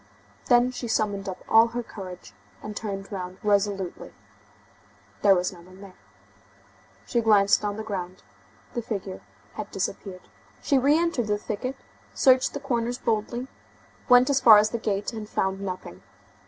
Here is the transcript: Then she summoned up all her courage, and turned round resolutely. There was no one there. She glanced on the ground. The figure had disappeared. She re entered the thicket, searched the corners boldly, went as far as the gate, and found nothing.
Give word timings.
Then 0.47 0.71
she 0.71 0.87
summoned 0.87 1.29
up 1.29 1.45
all 1.47 1.67
her 1.67 1.83
courage, 1.83 2.33
and 2.63 2.75
turned 2.75 3.11
round 3.11 3.37
resolutely. 3.43 4.13
There 5.21 5.35
was 5.35 5.53
no 5.53 5.61
one 5.61 5.79
there. 5.81 5.99
She 7.05 7.21
glanced 7.21 7.63
on 7.63 7.77
the 7.77 7.83
ground. 7.83 8.23
The 8.73 8.81
figure 8.81 9.21
had 9.53 9.69
disappeared. 9.69 10.27
She 10.59 10.79
re 10.79 10.97
entered 10.97 11.27
the 11.27 11.37
thicket, 11.37 11.75
searched 12.15 12.55
the 12.55 12.59
corners 12.59 12.97
boldly, 12.97 13.47
went 14.09 14.31
as 14.31 14.41
far 14.41 14.57
as 14.57 14.71
the 14.71 14.79
gate, 14.79 15.13
and 15.13 15.29
found 15.29 15.61
nothing. 15.61 16.01